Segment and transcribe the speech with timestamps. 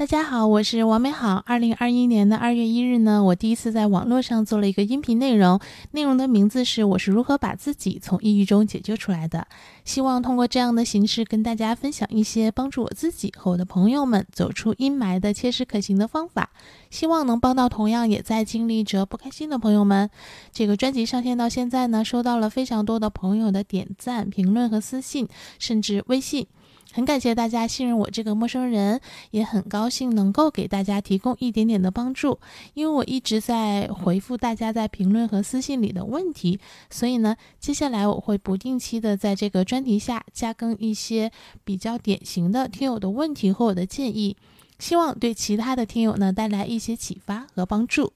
[0.00, 1.44] 大家好，我是王美好。
[1.44, 9.46] 二零二一年的二月一日呢，我第一次在网络上做了一个音频内容，内容的名字是“我是如何把自己从抑郁中解救出来的”。
[9.84, 16.48] 希望通过这样的形式跟大家分享一些帮助我自己和我的朋友们走出阴霾的切实可行的方法，
[16.88, 20.08] 希望能帮到同样也在经历着不开心的朋友们。
[20.50, 25.28] 这个专辑上线到现在呢，收到了非常多的朋友的点赞、评论和私信，
[25.58, 26.46] 甚至微信。
[26.92, 29.00] 很感谢大家信任我这个陌生人，
[29.30, 32.40] 也很高兴能够给大家提供一点点的帮助。
[32.74, 36.58] 因为我一直在回复大家在评论和私信里的问题，
[36.90, 41.30] 所以呢，接下来我会不定期的在这个专题下加更一些
[41.64, 44.36] 比较典型的听友的问题和我的建议，
[44.78, 48.12] 希望对其他的听友呢带来一些启发和帮助。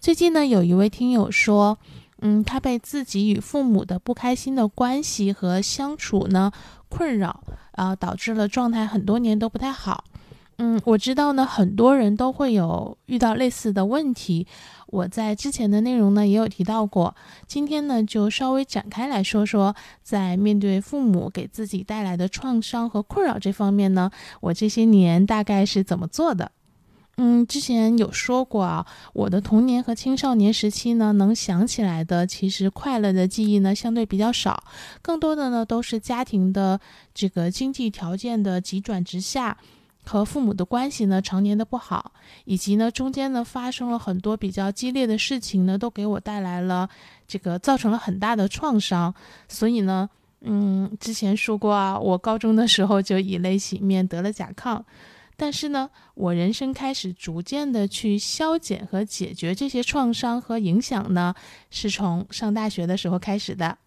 [0.00, 1.76] 最近呢，有一位听友说，
[2.20, 6.50] 嗯，他被自己与父母的不开心的关系和相处呢
[6.88, 7.42] 困扰。
[7.72, 10.02] 啊，导致了状态很多年都不太好。
[10.56, 14.48] 嗯，我知道呢，很多人都会有遇到类似的问题。
[14.88, 17.14] 我在之前的内容呢也有提到过。
[17.46, 26.50] 今天呢就稍微展开来说说，在面对父母给自己带来的创伤和困扰这方面呢，我这些年大概是怎么做的。
[27.20, 34.62] 嗯，之前有说过啊，我的童年和青少年时期呢，能想起来的其实快乐的记忆呢，相对比较少，
[35.02, 36.78] 更多的呢都是家庭的
[37.12, 39.56] 这个经济条件的急转直下，
[40.04, 42.12] 和父母的关系呢常年的不好，
[42.44, 46.88] 以及呢中间呢发生了很多比较激烈的事情呢，都给我带来了
[47.26, 49.12] 这个造成了很大的创伤，
[49.48, 50.08] 所以呢，
[50.42, 54.80] 嗯，之前说过啊，我高中的时候就以泪洗面得了甲亢。
[55.40, 61.32] 但是呢，我人生开始逐渐的去消减和解决这些创伤和影响呢，
[61.70, 63.78] 是从上大学的时候开始的。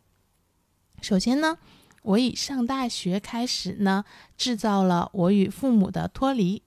[1.01, 1.57] 首先呢，
[2.03, 4.05] 我以上大学开始呢，
[4.37, 6.63] 制造了我与父母的脱离。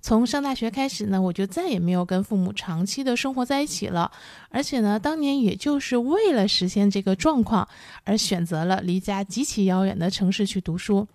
[0.00, 4.12] 从上大学开始呢，我就再也没有跟父母长期的生活在一起了。
[4.50, 7.68] 而且呢，当年也就是为了实现这个状况，
[8.04, 11.08] 而选择了离家极其遥远的城市去读书。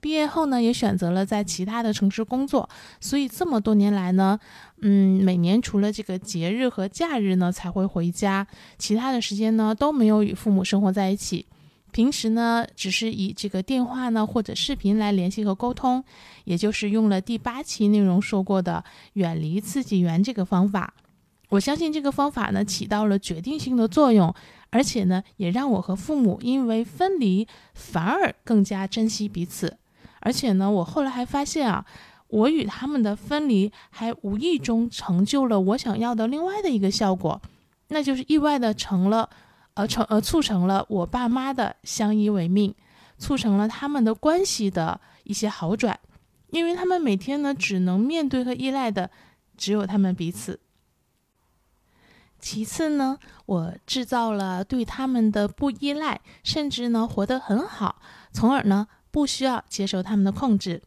[0.00, 2.68] 毕业后呢，也选择了在其他的城市工作，
[3.00, 4.38] 所以这么多年来呢，
[4.82, 8.46] 嗯，每年除了这个节日和假日呢才会回家，
[8.78, 11.46] 其他的时间呢都没有与父母生活在一起。
[11.92, 16.04] 平时呢，只是以这个电话呢或者视频来联系和沟通，
[16.44, 18.84] 也就是用了第八期内容说过的
[19.14, 20.92] 远离刺激源这个方法。
[21.48, 24.34] 我相信这个方法呢起到了决定性的作用，
[24.70, 29.78] 而且呢也让我和父母因为分离反而更加珍惜彼此。
[30.26, 31.86] 而且呢，我后来还发现啊，
[32.26, 37.40] 我与他们的分离还无意中成就了我想要的另外的一个效果，
[37.90, 39.30] 那就是意外的成了，
[39.74, 42.74] 呃，成呃促成了我爸妈的相依为命，
[43.16, 45.96] 促成了他们的关系的一些好转，
[46.50, 49.08] 因为他们每天呢只能面对和依赖的
[49.56, 50.58] 只有他们彼此。
[52.40, 53.16] 其次呢，
[53.46, 58.88] 我制造了对他们的不依赖，甚至呢活得很好，从而呢。
[59.16, 60.82] 不需要接受他们的控制。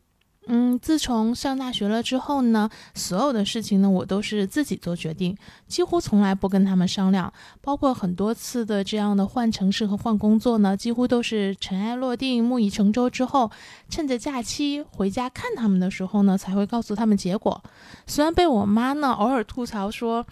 [0.45, 5.35] 嗯，自从上大学了之后呢，所有的事情呢，我都是自己做决定，
[5.67, 7.34] 几乎从来不跟他们商量。
[7.59, 13.50] 包括很多次的这样的换城市和换工作呢，几乎都是尘埃落定、木已成舟之后，
[13.90, 17.63] 趁着假期回家看他们的时候呢，才会告诉他们结果。
[18.06, 20.23] 虽然被我妈呢偶尔吐槽说。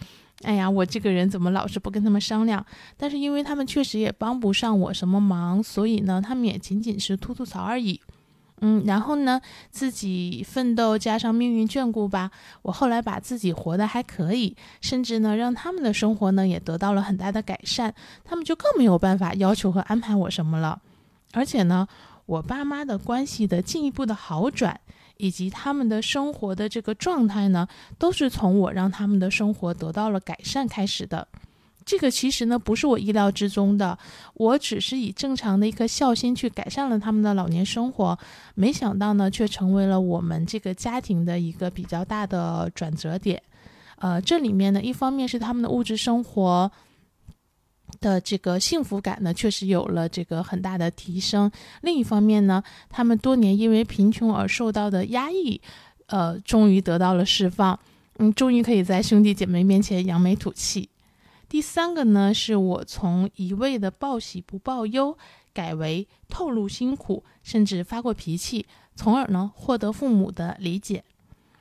[0.42, 2.64] 哎呀，我这个人怎么老是不跟他们商量？
[2.96, 8.00] 但是因为他们确实也帮不上我什么忙，所以呢，他们也仅仅是吐吐槽而已。
[8.60, 9.40] 嗯，然后呢，
[9.70, 12.30] 自己奋斗加上命运眷顾吧，
[12.62, 17.94] 我后来把自己活得还可以，甚至呢，让他们的生活呢也得到了很大的改善。
[18.24, 20.80] 他们就更没有办法要求和安排我什么了。
[21.32, 21.86] 而且呢，
[22.26, 24.80] 我爸妈的关系的进一步的好转。
[25.18, 27.68] 以及他们的生活的这个状态呢，
[27.98, 31.28] 都是从我让他们的生活得到了改善开始的。
[31.84, 33.98] 这个其实呢不是我意料之中的，
[34.34, 38.18] 我只是以正常的一颗孝心去改善了他们的老年生活，
[38.54, 43.42] 没想到呢却成为了我们这个家庭的一个比较大的转折点。
[43.96, 46.70] 呃，这里面呢一方面是他们的物质生活。
[48.00, 51.50] 的这个幸福感呢，确实有了这个很大的提升。
[51.82, 55.60] 另一方面呢，他们多年因为贫穷而受到的压抑，
[56.06, 57.78] 呃，终于得到了释放。
[58.18, 60.88] 嗯，终于可以在兄弟姐妹面前扬眉吐气。
[61.48, 65.16] 第三个呢，是我从一味的报喜不报忧，
[65.54, 71.04] 改为透露辛苦，甚至发过脾气，从而呢获得父母的理解。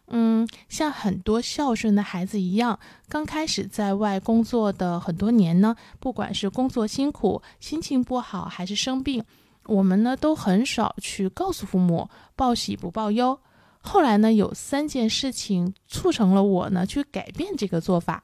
[0.09, 9.23] 嗯，像很多孝顺的孩子一样，刚开始在外工作的很多年呢，不管是工作辛苦、心情不好还是生病，
[9.65, 13.37] 我们呢都很少去告诉父母报喜不报忧。
[13.79, 18.23] 后来呢，有三件事情促成了我呢去改变这个做法。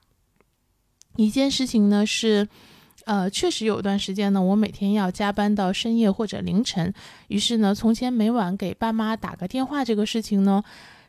[1.18, 2.48] 一件事情呢是，
[3.06, 6.94] 呃，确实有段时间呢，我每天要加班到深夜或者凌晨。
[7.28, 10.64] 于是呢，从前每晚给爸妈打个电话这个事情呢，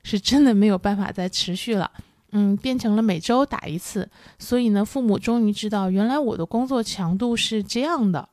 [0.04, 1.90] 是真的没有办法再持续了。
[2.30, 4.08] 嗯，变成了每周打一次。
[4.38, 8.28] 所以呢，父母终于知道，原来我的工作强度是这样的。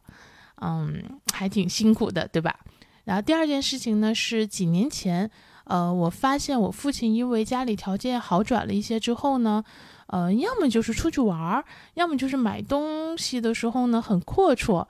[0.61, 2.59] 嗯，还挺辛苦的，对吧？
[3.05, 5.31] 然后第二件事情呢，是几年前，
[5.63, 9.63] 呃，我发现我父亲因为家里条件好转了一些之后呢。
[10.07, 11.63] 呃，要么就是出去玩儿，
[11.93, 14.85] 要么就是买东西的时候呢很阔绰，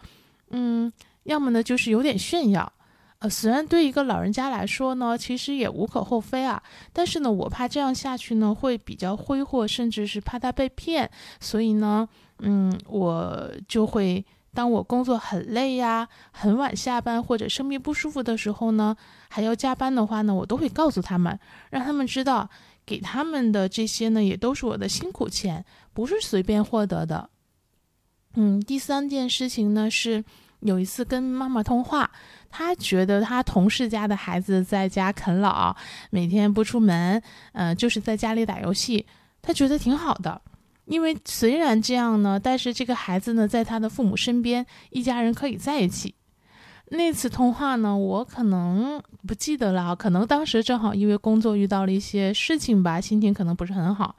[0.50, 0.92] 嗯，
[1.26, 2.74] 要么呢就是有点炫耀。
[3.22, 11.10] 呃，虽然对一个老人家来说呢，其实也无可厚非啊，但是呢，我怕这样下去呢会比较挥霍，甚至是怕他被骗，
[11.40, 12.08] 所以呢，
[12.40, 18.96] 嗯，我就会当我工作很累呀，很晚下班或者生病不舒服的时候呢，
[19.30, 21.40] 还要加班的话呢，我都会告诉他们，
[21.70, 22.50] 让他们知道。
[22.84, 25.64] 给他们的这些呢，也都是我的辛苦钱，
[25.94, 27.30] 不是随便获得的。
[28.34, 30.26] 嗯，第三件事情呢，是
[30.62, 32.10] 有一次跟妈妈通话，
[32.50, 35.76] 她觉得她同事家的孩子在家啃老，
[36.10, 37.22] 每天不出门，
[37.54, 39.06] 嗯，就是在家里打游戏，
[39.42, 40.42] 她觉得挺好的。
[40.86, 46.14] 因为虽然这样呢，但是这个孩子呢，在他的父母身边，一家人可以在一起。
[46.90, 54.16] 那次通话呢，我可能不记得了，可能当时正好因为工作遇到了一些事情吧，心情可能不是很好。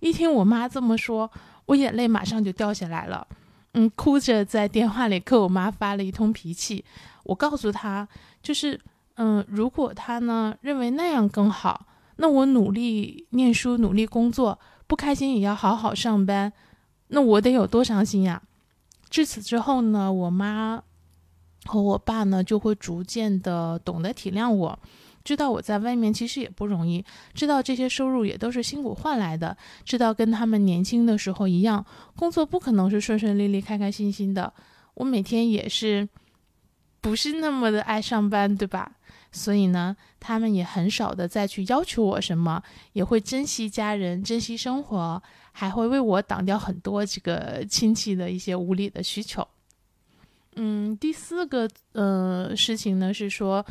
[0.00, 1.30] 一听我妈这么说，
[1.66, 3.26] 我眼泪马上就掉下来了，
[3.74, 6.84] 嗯，哭着在电话里跟我妈发了一通脾气。
[7.24, 8.08] 我告诉她，
[8.42, 8.80] 就是，
[9.16, 11.86] 嗯，如果她呢认为那样更好，
[12.16, 16.52] 那我努力念书、努力工作，不开心也要好好上班，
[17.08, 18.42] 那我得有多伤心呀？
[19.10, 20.82] 至此之后呢，我妈。
[21.66, 24.78] 和我爸呢，就会逐渐的懂得体谅我，
[25.24, 31.84] 知道我在外面其实也不容易，知道这些收入也都是辛苦换来的，知道跟他们年轻的时候一样，
[32.14, 34.52] 工作不可能是顺顺利利、开开心心的。
[34.94, 36.08] 我每天也是
[37.00, 38.92] 不是那么的爱上班，对吧？
[39.32, 42.62] 所以呢，他们也很少的再去要求我什么，
[42.92, 45.20] 也会珍惜家人、珍惜生活，
[45.50, 49.44] 还会为我挡掉很多这个亲戚的一些无理的需求。
[50.54, 53.66] 嗯，第四个呃事情呢是说，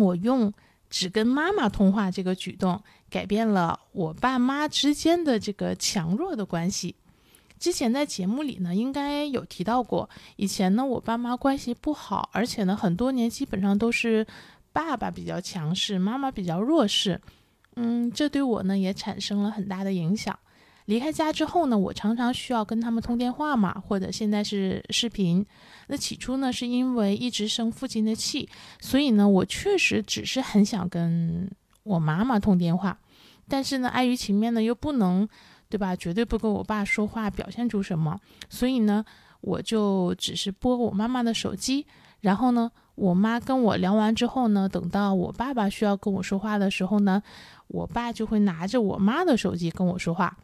[0.00, 0.52] 我用
[0.88, 6.96] 只跟妈妈通话这个举动，改变了我爸妈之间的这个强弱的关系。
[7.58, 14.26] 之前在节目里呢，应该有提到过，以前呢我爸妈关系不好，而且呢很多年基本上都是
[14.72, 17.20] 爸爸比较强势，妈妈比较弱势。
[17.76, 20.38] 嗯，这对我呢也产生了很大的影响。
[20.90, 25.46] 离开家之后呢，我常常需要跟他们通电话嘛，或者现在是视频。
[25.86, 28.48] 那起初呢，是因为一直生父亲的气，
[28.80, 31.48] 所以呢，我确实只是很想跟
[31.84, 32.98] 我妈妈通电话，
[33.48, 35.28] 但是呢，碍于情面呢，又不能，
[35.68, 35.94] 对吧？
[35.94, 38.18] 绝对不跟我爸说话，表现出什么。
[38.48, 39.04] 所以呢，
[39.42, 41.86] 我就只是拨我妈妈的手机，
[42.22, 47.22] 然后呢，我妈跟我聊完之后呢，等到我爸爸需要跟我说话的时候呢，
[47.68, 50.36] 我爸就会拿着我妈的手机跟我说话。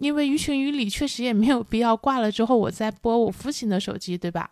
[0.00, 4.50] 因为于情于理，确实也没有必要挂了之后我再拨我父亲的手机，对吧？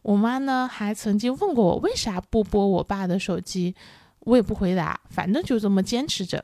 [0.00, 3.74] 我妈呢还曾经问过我为啥不拨我爸的手机，
[4.20, 6.42] 我也不回答，反正就这么坚持着。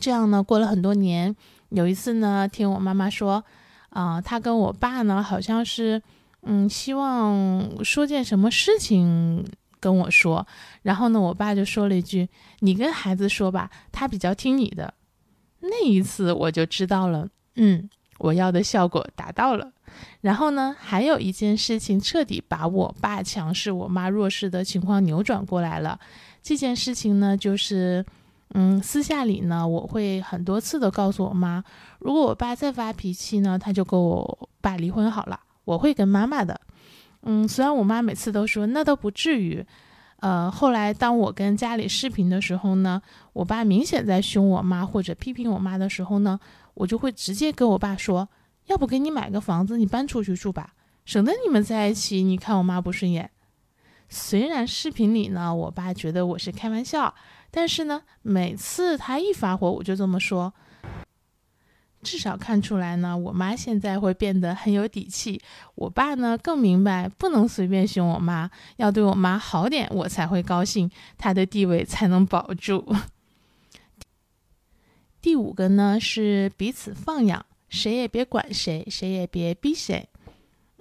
[0.00, 1.34] 这样呢，过了很多年，
[1.68, 3.44] 有一次呢，听我妈妈说，
[3.90, 6.02] 啊，她跟我爸呢好像是，
[6.42, 9.46] 嗯，希望说件什么事情
[9.78, 10.44] 跟我说，
[10.82, 12.28] 然后呢，我爸就说了一句
[12.60, 14.94] ：“你跟孩子说吧，他比较听你的。”
[15.60, 17.28] 那一次我就知道了。
[17.56, 19.70] 嗯，我要的效果达到了。
[20.20, 25.98] 然后呢，还有一件事情彻底把我爸强势、我妈弱势的情况扭转过来了。
[26.42, 28.04] 这件事情呢，就是，
[28.54, 31.62] 嗯，私下里呢，我会很多次的告诉我妈，
[31.98, 35.40] 如果我爸再发脾气呢，他就跟我爸离婚好了。
[35.64, 36.60] 我会跟妈妈的。
[37.22, 39.64] 嗯，虽然我妈每次都说那都不至于。
[40.20, 43.00] 呃，后来当我跟家里视频的时候呢，
[43.32, 46.38] 我爸明显在凶我妈或者批评我妈的时候呢。
[46.76, 48.28] 我就会直接跟我爸说，
[48.66, 53.30] 要不给你买个房子，你搬出去住吧，省得你们在一起，你看我妈不顺眼。
[54.08, 57.14] 虽然视频里呢，我爸觉得我是开玩笑，
[57.50, 60.52] 但是呢，每次他一发火，我就这么说，
[62.02, 65.40] 至少看出来呢，我妈现在会变得很有底气。
[65.74, 72.86] 我爸呢，更明白不能随便凶我妈，要对我妈好点，我才会高兴，他的地位才能保住。
[75.20, 80.08] 第五个呢是彼此放养，谁也别管谁，谁也别逼谁。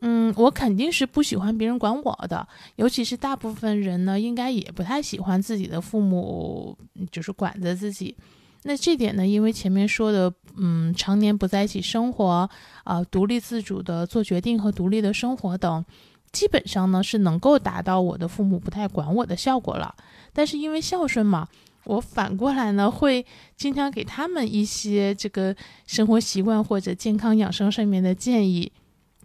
[0.01, 6.77] 嗯，我肯定是不喜欢别人管我的，尤其是大部分人呢，应该也不太喜欢自己的父母
[7.11, 8.15] 就是管着自己。
[8.63, 12.47] 那这点呢，因为前面说的，嗯，常年不在一起生活，
[12.83, 15.83] 啊，独立自主的做决定和独立的生活等，
[16.31, 19.95] 基本上呢是能够达到我的父母不太管我的效果了。
[20.33, 21.47] 但是因为孝顺嘛，
[21.85, 23.25] 我反过来呢会
[23.55, 25.55] 经常给他们一些这个
[25.87, 28.71] 生活习惯或者健康养生上面的建议。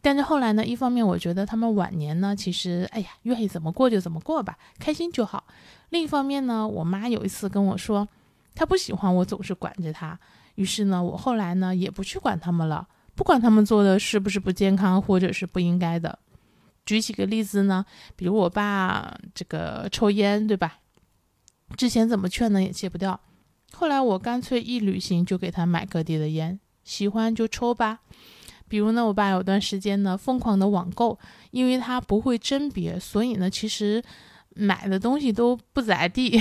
[0.02, 5.44] 但是后来呢，一方面我觉得他们晚年呢，其实哎呀，愿意怎么过就怎么过吧，开心就好。
[5.90, 8.08] 另一方面呢，我妈有一次跟我说。
[8.52, 10.18] 她不喜欢我总是管着她，
[10.56, 16.18] 于是呢，我后来呢也不去管他们了，不管他们做的是不是不健康或者是不应该的。
[16.84, 17.86] 举几个例子呢，
[18.16, 20.78] 比如我爸这个抽烟，对吧？
[21.76, 23.18] 之前怎么劝呢也戒不掉，
[23.72, 28.00] 后来我干脆一旅行就给他买各地的烟，喜欢就抽吧。
[28.68, 31.18] 比如呢，我爸有段时间呢疯狂的网购，
[31.50, 34.02] 因为他不会甄别，所以呢其实
[34.54, 36.40] 买的东西都不咋地。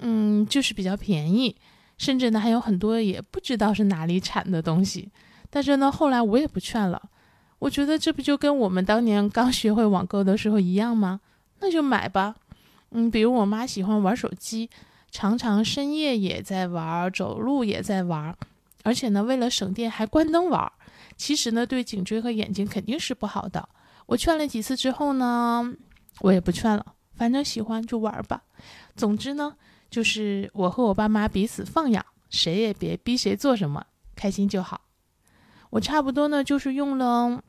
[0.00, 1.56] 嗯，就是比较便宜，
[1.96, 5.10] 甚至呢还有很多也不知道是哪里产的东西。
[5.48, 7.00] 但是呢，后来我也不劝了，
[7.58, 11.20] 我觉得这不就跟我们当年刚学会网购的时候一样吗？
[11.60, 12.36] 那就买吧。
[12.96, 14.70] 嗯，比如我妈喜欢玩手机，
[15.10, 18.34] 常常深夜也在玩，走路也在玩，
[18.82, 20.72] 而且呢为了省电还关灯玩。
[21.16, 23.68] 其实呢对颈椎和眼睛肯定是不好的。
[24.06, 25.74] 我劝了几次之后呢，
[26.20, 28.42] 我也不劝了，反正喜欢就玩吧。
[28.96, 29.54] 总之呢。
[29.88, 33.86] 就是我和我爸妈彼此放养，谁也别逼谁做什么，
[34.16, 34.80] 开心就好。
[35.70, 37.40] 我差不多呢，就是用了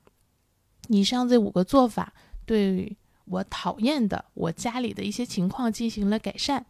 [0.88, 2.14] 以上这五个做法，
[2.46, 2.96] 对
[3.30, 6.66] 我讨厌的我家里的一些情况进行了改善，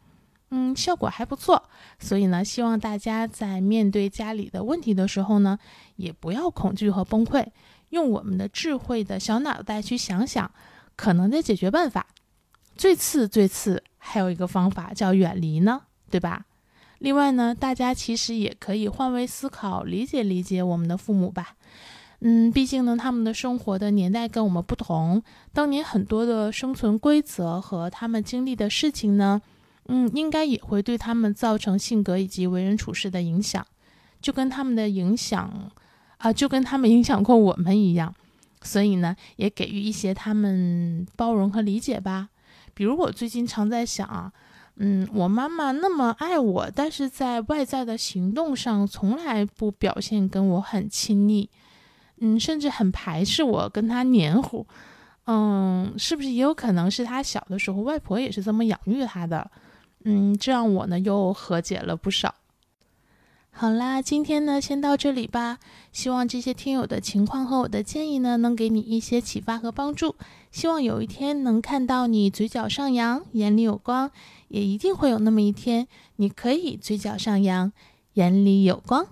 [0.49, 1.63] 嗯，效果还不错。
[1.99, 5.57] 所以呢，希望大家在面对家里的问题的时候呢，
[5.95, 7.45] 也不要恐惧和崩溃，
[7.89, 10.51] 用我们的智慧的小脑袋去想想
[10.95, 12.07] 可能的解决办法。
[12.75, 13.83] 最次最次。
[13.99, 16.45] 还有一个方法叫远离呢，对吧？
[16.99, 21.57] 另外呢，大家其实也可以换位思考，理解理解我们的父母吧。
[22.19, 25.21] 嗯，毕竟呢，他们的生活的年代跟我们不同，
[25.53, 29.39] 当年很多的生存规则和他们经历的事情呢，
[29.87, 33.65] 嗯，应该也会对他们造成性格以及为人处事的影响，
[34.19, 35.71] 就跟他们的影响
[36.17, 38.13] 啊，就跟他们影响过我们一样。
[38.63, 42.29] 所以呢，也给予一些他们包容和理解吧。
[42.73, 44.33] 比如我最近常在想啊，
[44.77, 51.47] 嗯，我妈妈那么爱我，但是在外在的行动上从来不表现跟我很亲密，
[52.19, 54.65] 嗯，甚至很排斥我跟他黏糊，
[55.25, 59.51] 嗯，是不是也有可能是他小的时候外婆也是这么养育他的？
[60.03, 62.35] 嗯，这让我呢又和解了不少。
[63.51, 65.57] 好啦，今天呢先到这里吧。
[65.91, 70.15] 希望这些听友的情况和我的建议呢，能给你一些启发和帮助。
[70.51, 74.11] 希望有一天能看到你嘴角上扬，眼里有光，
[74.49, 77.73] 也一定会有那么一天，你可以嘴角上扬，
[78.13, 79.07] 眼里有光。